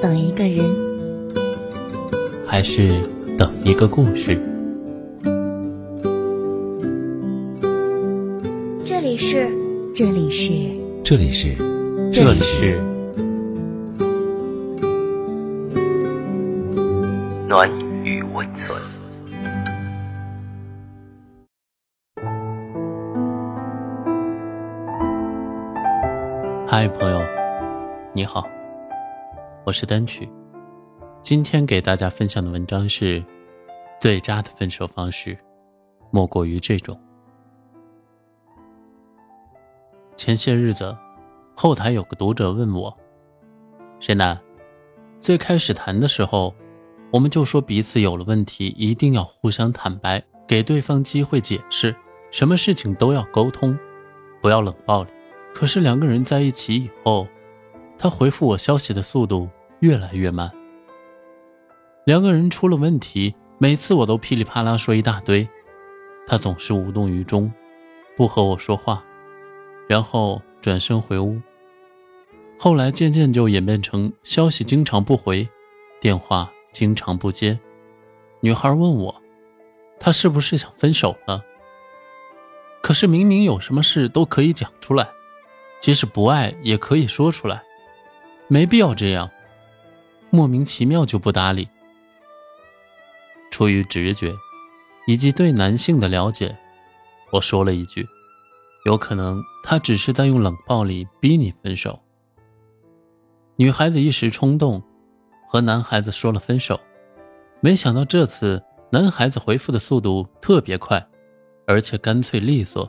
[0.00, 0.64] 等一个人，
[2.46, 3.02] 还是
[3.36, 4.40] 等一个故事？
[8.84, 9.50] 这里是，
[9.92, 10.52] 这里是，
[11.02, 11.56] 这里是，
[12.12, 12.80] 这里是
[17.48, 17.68] 暖
[18.04, 18.80] 与温存。
[26.68, 27.20] 嗨，朋友，
[28.12, 28.46] 你好，
[29.68, 30.26] 我是单曲。
[31.22, 33.22] 今天给大家分享的文章是：
[34.00, 35.36] 最渣的分手方式，
[36.10, 36.98] 莫过于这种。
[40.16, 40.96] 前些日子，
[41.54, 42.96] 后台有个读者问我
[44.00, 44.40] ：“沈南，
[45.20, 46.54] 最开始谈的时候，
[47.12, 51.94] 我们就说彼此有了问题，一定要互相坦白，给对方机会解释，
[52.30, 53.78] 什么事情都要沟通，
[54.40, 55.10] 不要冷暴力。”
[55.52, 57.28] 可是两个人在一起以后，
[57.98, 59.46] 他回复我消息的速度
[59.80, 60.50] 越来越慢。
[62.04, 65.48] 两个人出了问题，每次我都噼里啪啦说一大堆，
[66.26, 67.52] 他总是无动于衷，
[68.16, 69.04] 不和我说话，
[69.88, 71.40] 然后转身回屋。
[72.58, 75.48] 后来渐渐就演变成消息经常不回，
[76.00, 77.58] 电话经常不接。
[78.40, 79.22] 女孩问我，
[80.00, 81.44] 他是不是想分手了？
[82.82, 85.08] 可是明明有什么事都可以讲出来。
[85.80, 87.62] 即使不爱也可以说出来，
[88.48, 89.30] 没必要这样，
[90.30, 91.68] 莫名其妙就不搭理。
[93.50, 94.34] 出于直觉，
[95.06, 96.56] 以及对男性的了解，
[97.32, 98.06] 我说了一句
[98.84, 101.98] ：“有可能他只是在用冷暴力逼你分手。”
[103.56, 104.82] 女孩子一时冲动，
[105.48, 106.78] 和男孩子说了分手，
[107.60, 111.04] 没想到这次男孩子回复的速度特别快，
[111.66, 112.88] 而且干脆利索。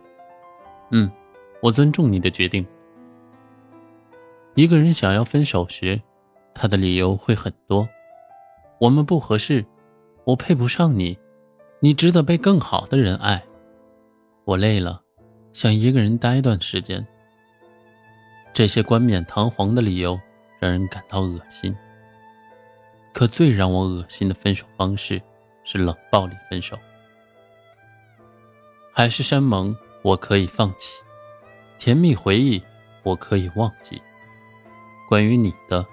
[0.91, 1.09] 嗯，
[1.61, 2.65] 我尊重你的决定。
[4.55, 5.99] 一个人想要分手时，
[6.61, 7.87] 他的理由会很多。
[8.79, 9.65] 我们不合适，
[10.25, 11.17] 我配不上你，
[11.79, 13.41] 你值得被更好的人爱。
[14.43, 15.01] 我累了，
[15.53, 17.07] 想一个人待一段时间。
[18.51, 20.19] 这些冠冕堂皇的理由
[20.59, 21.73] 让人感到恶心。
[23.13, 25.21] 可最让我恶心的分手方式
[25.63, 26.77] 是冷暴力分手。
[28.91, 31.01] 海誓山盟我可以放弃，
[31.77, 32.61] 甜蜜回忆
[33.03, 34.01] 我可以忘记。
[35.07, 35.85] 关于你的，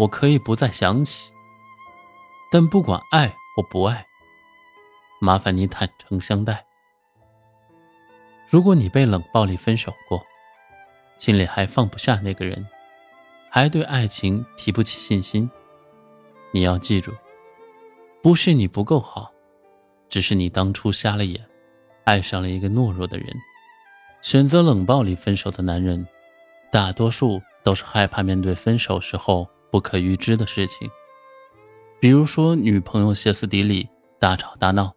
[0.00, 1.30] 我可以不再想起。
[2.50, 4.06] 但不管爱或不爱，
[5.20, 6.64] 麻烦你坦诚相待。
[8.48, 10.22] 如果你被冷暴力分手过，
[11.18, 12.66] 心里还放不下那个人，
[13.50, 15.48] 还对爱情提不起信心，
[16.50, 17.12] 你要记住，
[18.22, 19.30] 不是你不够好，
[20.08, 21.46] 只是你当初瞎了眼，
[22.04, 23.36] 爱上了一个懦弱的人。
[24.22, 26.08] 选择冷暴力分手的男人，
[26.72, 27.42] 大多数。
[27.62, 30.90] 都是害怕面对分手时候不可预知的事情，
[32.00, 33.88] 比如说女朋友歇斯底里、
[34.18, 34.92] 大吵大闹，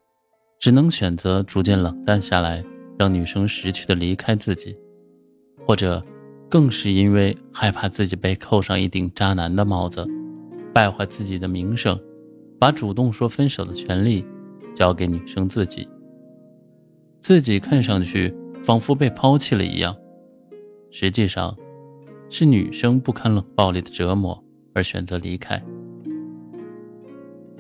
[0.60, 2.64] 只能选择逐渐冷淡下来，
[2.98, 4.76] 让女生识趣的离开自己；
[5.66, 6.04] 或者，
[6.50, 10.08] 更是因为害怕自己被扣上一顶渣男的帽子，
[10.74, 12.00] 败坏自己的名声，
[12.60, 14.26] 把主动说分手的权利
[14.74, 15.88] 交给女生自己，
[17.22, 18.34] 自己看上去
[18.64, 19.96] 仿佛被抛弃了一样，
[20.92, 21.56] 实际上。
[22.30, 25.62] 是女生不堪冷暴力的折磨而选择离开。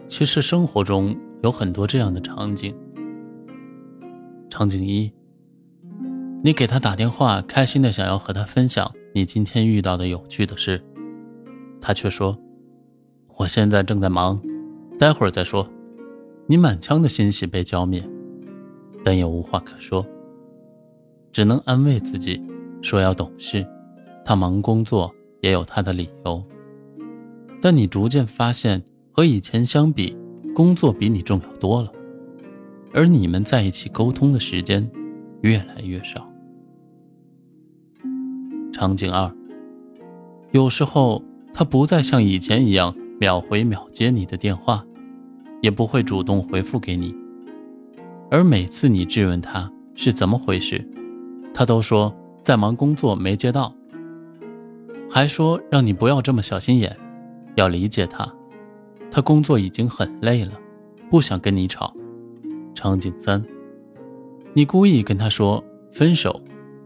[0.07, 2.75] 其实生活中有很多这样的场景。
[4.49, 5.11] 场景一：
[6.43, 10.83] 你给他打电话，开心的想要和他分享你今天遇到的有趣的事，
[11.81, 12.37] 他却说
[13.37, 14.39] ：“我现在正在忙，
[14.99, 15.67] 待会儿再说。”
[16.45, 18.03] 你满腔的欣喜被浇灭，
[19.01, 20.05] 但也无话可说，
[21.31, 22.43] 只能安慰自己
[22.81, 23.65] 说要懂事。
[24.25, 25.09] 他忙工作
[25.39, 26.43] 也有他的理由，
[27.63, 30.17] 但你逐渐发现，和以前相比，
[30.53, 31.89] 工作比你重要多了，
[32.93, 34.91] 而你们在一起沟通的时间
[35.43, 36.29] 越来越少。
[38.73, 39.33] 场景二，
[40.51, 41.23] 有时候
[41.53, 44.85] 他不再像以前一样秒回秒接你的电话，
[45.61, 47.15] 也不会主动回复给你，
[48.29, 50.85] 而每次你质问他是怎么回事，
[51.53, 53.73] 他都说在忙工作没接到。
[55.09, 56.97] 还说让你不要这么小心眼，
[57.55, 58.31] 要理解他，
[59.11, 60.59] 他工作已经很累了，
[61.09, 61.93] 不想跟你吵。
[62.73, 63.43] 场景三，
[64.53, 66.41] 你故意跟他说分手，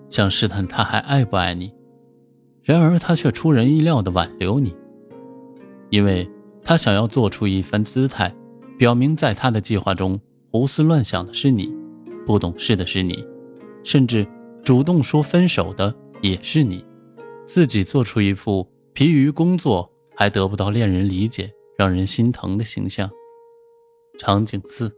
[0.10, 1.74] 想试探他还爱不爱你，
[2.62, 4.75] 然而他却出人意料的挽留你，
[5.90, 6.30] 因为
[6.64, 8.36] 他想要做出一番姿态，
[8.78, 10.20] 表明在他的计划中
[10.52, 11.74] 胡思乱想的是你，
[12.25, 13.25] 不懂事的是你，
[13.84, 14.28] 甚至
[14.63, 16.86] 主动说分手的也是你。
[17.48, 23.08] 自己做出一副疲于工作还得不到恋人理解，让人心疼的形象。
[24.18, 24.92] 场景四，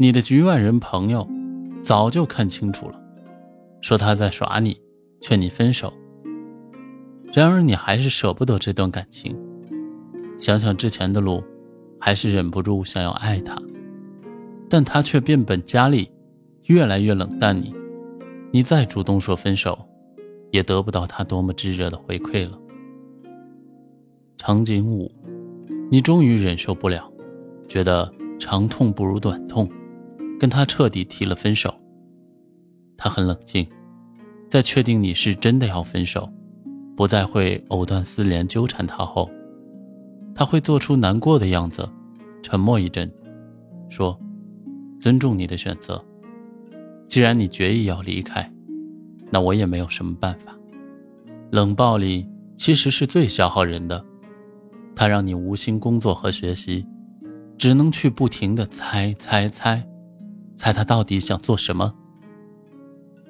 [0.00, 1.24] 你的局外人朋友
[1.80, 3.00] 早就看清楚了，
[3.80, 4.76] 说他在耍你，
[5.20, 5.92] 劝你分手。
[7.32, 9.38] 然而你还是舍不得这段感情，
[10.40, 11.40] 想想之前的路，
[12.00, 13.56] 还是忍不住想要爱他，
[14.68, 16.10] 但他却变本加厉，
[16.64, 17.72] 越来越冷淡你。
[18.50, 19.78] 你再主动说分手，
[20.50, 22.58] 也得不到他多么炙热的回馈了。
[24.38, 25.10] 场景五，
[25.90, 27.10] 你终于忍受不了，
[27.66, 29.68] 觉得长痛不如短痛，
[30.38, 31.74] 跟他彻底提了分手。
[32.96, 33.66] 他很冷静，
[34.48, 36.30] 在确定你是真的要分手，
[36.94, 39.28] 不再会藕断丝连纠缠他后，
[40.34, 41.88] 他会做出难过的样子，
[42.42, 43.10] 沉默一阵，
[43.88, 44.18] 说
[45.00, 46.02] ：“尊重你的选择。
[47.08, 48.52] 既然你决意要离开，
[49.30, 50.54] 那我也没有什么办法。
[51.50, 54.04] 冷暴力其实是最消耗人的。”
[54.96, 56.86] 他让你无心工作和学习，
[57.58, 59.86] 只能去不停的猜猜猜，
[60.56, 61.94] 猜他到底想做什么。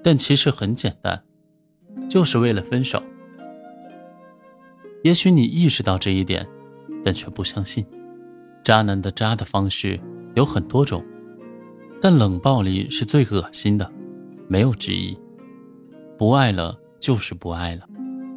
[0.02, 1.24] 但其实很简单，
[2.08, 3.02] 就是为了分手。
[5.02, 6.46] 也许你意识到这一点，
[7.04, 7.84] 但却不相信。
[8.62, 10.00] 渣男的渣的方式
[10.36, 11.04] 有很多种，
[12.00, 13.90] 但冷暴力是最恶心的，
[14.48, 15.18] 没有之一。
[16.16, 17.88] 不爱了就是不爱了，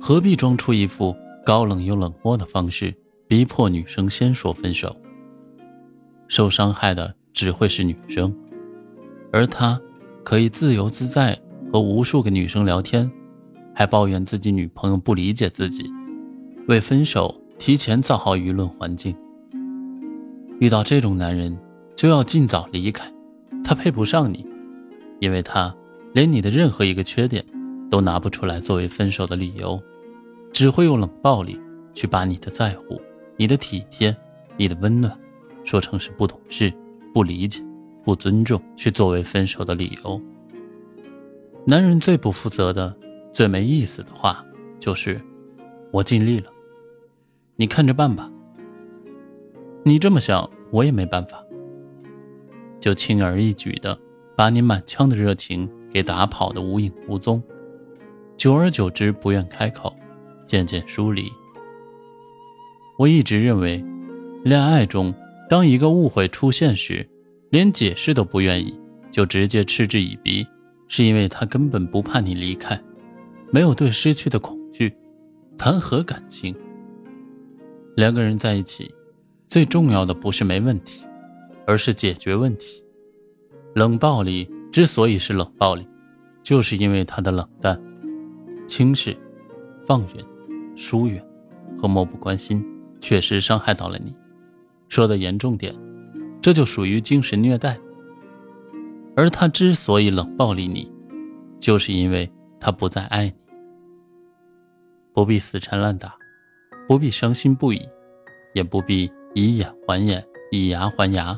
[0.01, 1.15] 何必装出一副
[1.45, 2.93] 高冷又冷漠的方式？
[3.29, 4.97] 逼迫女生先说分手，
[6.27, 8.35] 受伤害的只会是女生，
[9.31, 9.79] 而他
[10.23, 11.39] 可以自由自在
[11.71, 13.07] 和无数个女生聊天，
[13.75, 15.87] 还抱怨自己女朋友不理解自己，
[16.67, 19.15] 为分手提前造好舆论环境。
[20.59, 21.55] 遇到这种男人，
[21.95, 23.13] 就要尽早离开，
[23.63, 24.43] 他配不上你，
[25.19, 25.71] 因为他
[26.13, 27.45] 连你的任何一个缺点
[27.91, 29.79] 都拿不出来作为分手的理由，
[30.51, 31.61] 只会用冷暴力
[31.93, 32.99] 去把你的在乎。
[33.39, 34.13] 你的体贴，
[34.57, 35.17] 你的温暖，
[35.63, 36.73] 说成是不懂事、
[37.13, 37.63] 不理解、
[38.03, 40.21] 不尊重，去作为分手的理由。
[41.63, 42.93] 男人最不负责的、
[43.31, 44.45] 最没意思的话，
[44.77, 45.21] 就是
[45.89, 46.51] “我尽力了，
[47.55, 48.29] 你看着办吧。”
[49.83, 51.41] 你这么想，我也没办法。
[52.77, 53.97] 就轻而易举的
[54.35, 57.41] 把你满腔的热情给打跑的无影无踪，
[58.35, 59.95] 久而久之，不愿开口，
[60.45, 61.31] 渐渐疏离。
[62.99, 63.81] 我一直认为，
[64.43, 65.13] 恋爱中，
[65.49, 67.07] 当一个误会出现时，
[67.49, 68.77] 连解释都不愿意，
[69.09, 70.45] 就直接嗤之以鼻，
[70.89, 72.77] 是因为他根本不怕你离开，
[73.53, 74.93] 没有对失去的恐惧，
[75.57, 76.53] 谈何感情？
[77.95, 78.93] 两个人在一起，
[79.47, 81.05] 最重要的不是没问题，
[81.65, 82.83] 而是解决问题。
[83.75, 85.87] 冷暴力之所以是冷暴力，
[86.43, 87.81] 就是因为他的冷淡、
[88.67, 89.15] 轻视、
[89.85, 90.17] 放任、
[90.75, 91.25] 疏远
[91.77, 92.61] 和漠不关心。
[93.01, 94.13] 确实伤害到了你，
[94.87, 95.73] 说的严重点，
[96.41, 97.77] 这就属于精神虐待。
[99.15, 100.91] 而他之所以冷暴力你，
[101.59, 102.29] 就是因为
[102.59, 103.33] 他不再爱你。
[105.13, 106.15] 不必死缠烂打，
[106.87, 107.81] 不必伤心不已，
[108.53, 111.37] 也不必以眼还眼，以牙还牙，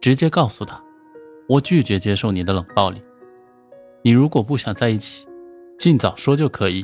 [0.00, 0.82] 直接告诉他，
[1.48, 3.02] 我拒绝接受你的冷暴力。
[4.02, 5.26] 你如果不想在一起，
[5.76, 6.82] 尽早说就可以，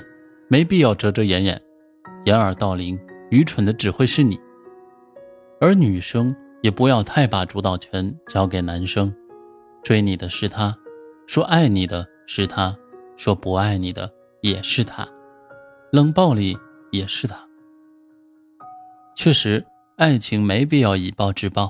[0.48, 1.62] 没必要遮遮掩掩，
[2.26, 2.98] 掩耳盗铃。
[3.34, 4.38] 愚蠢的只会是你，
[5.60, 9.12] 而女生也不要太把主导权交给男生。
[9.82, 10.72] 追你的是他，
[11.26, 12.76] 说爱你的是他，
[13.16, 14.08] 说不爱你的
[14.40, 15.04] 也是他，
[15.90, 16.56] 冷暴力
[16.92, 17.36] 也是他。
[19.16, 21.68] 确实，爱情没必要以暴制暴，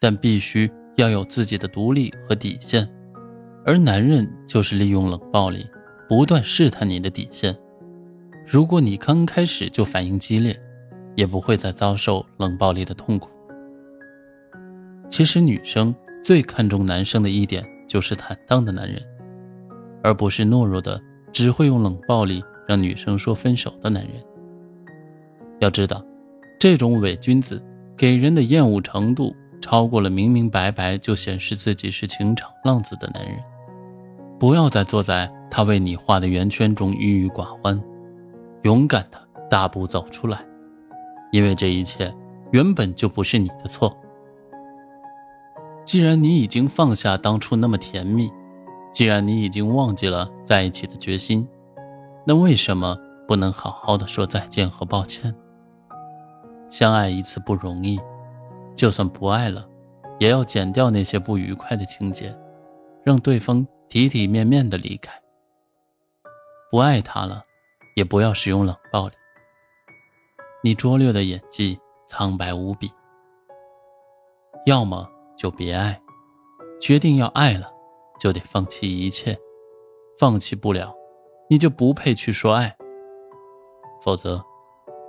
[0.00, 2.90] 但必须要有自己的独立和底线。
[3.66, 5.68] 而男人就是利用冷暴力，
[6.08, 7.54] 不断试探你的底线。
[8.46, 10.54] 如果你刚开始就反应激烈，
[11.16, 13.30] 也不会再遭受冷暴力的痛苦。
[15.08, 19.00] 其实女生最看重男生的一点就是坦荡的男人，
[20.02, 21.00] 而不是懦弱的
[21.32, 24.12] 只会用冷暴力让女生说分手的男人。
[25.60, 26.04] 要知道，
[26.58, 27.64] 这种伪君子
[27.96, 33.36] 给人的厌恶程度超过了明明白白就显示自己是情场浪子的男人。
[34.38, 37.80] 不要再坐在他为你画的圆圈中郁郁寡欢。
[38.64, 39.18] 勇敢的
[39.50, 40.42] 大步走出来，
[41.30, 42.12] 因为这一切
[42.50, 43.94] 原本就不是你的错。
[45.84, 48.32] 既然你已经放下当初那么甜蜜，
[48.90, 51.46] 既然你已经忘记了在一起的决心，
[52.26, 55.34] 那为什么不能好好的说再见和抱歉？
[56.70, 58.00] 相爱一次不容易，
[58.74, 59.68] 就算不爱了，
[60.18, 62.34] 也要剪掉那些不愉快的情节，
[63.04, 65.12] 让对方体体面面的离开。
[66.70, 67.42] 不爱他了。
[67.94, 69.14] 也不要使用冷暴力。
[70.62, 72.90] 你拙劣的演技苍白无比。
[74.66, 76.00] 要么就别爱，
[76.80, 77.70] 决定要爱了，
[78.18, 79.36] 就得放弃一切，
[80.18, 80.94] 放弃不了，
[81.50, 82.74] 你就不配去说爱。
[84.00, 84.42] 否则，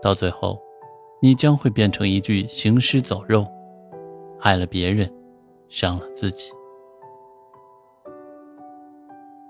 [0.02, 0.62] 到最后，
[1.22, 3.48] 你将会变成一具行尸走肉，
[4.40, 5.10] 害了别人，
[5.70, 6.52] 伤了自己。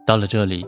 [0.06, 0.68] 到了这里，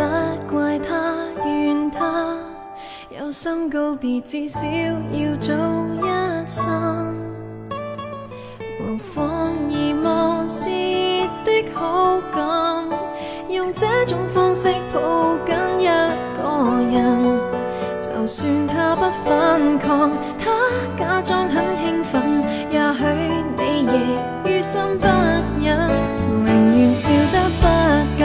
[0.00, 1.14] 不怪他
[1.44, 2.34] 怨他？
[3.10, 5.52] 有心告别，至少要早
[6.00, 7.14] 一生。
[8.80, 10.70] 无妨而漠视
[11.44, 12.88] 的好感，
[13.50, 16.42] 用这种方式抱紧一个
[16.90, 17.38] 人，
[18.00, 20.50] 就算他不反抗，他
[20.98, 23.04] 假装很兴奋，也许
[23.58, 23.94] 你亦。
[24.48, 25.06] 于心不
[25.62, 25.90] 忍，
[26.42, 27.66] 宁愿笑得不
[28.18, 28.24] 够，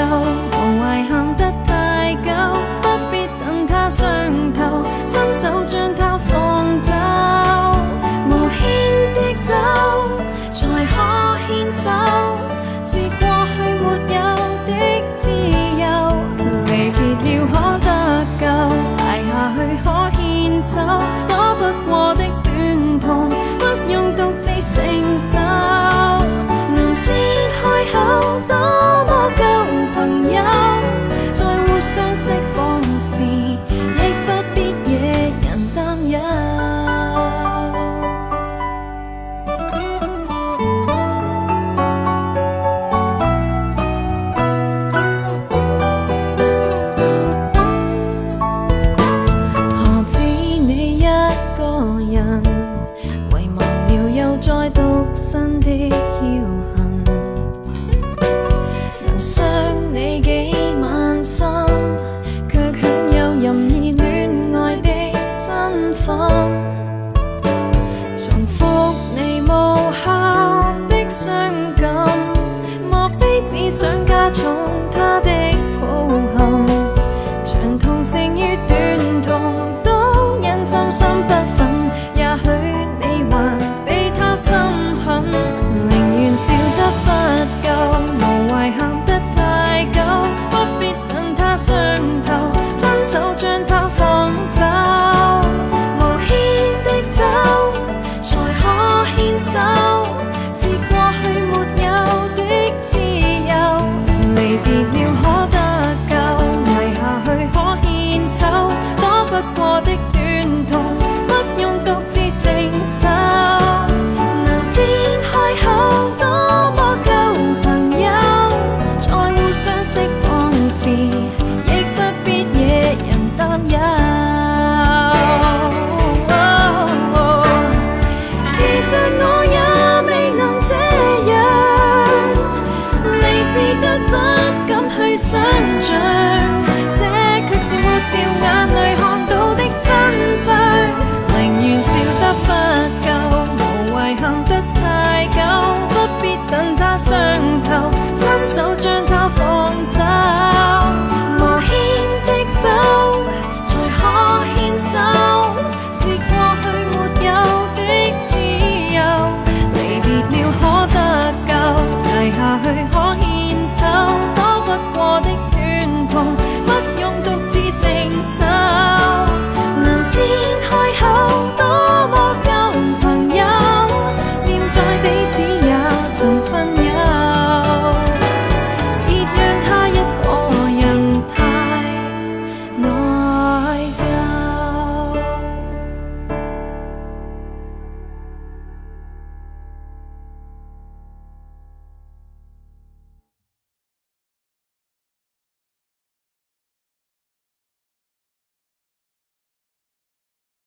[170.15, 170.44] see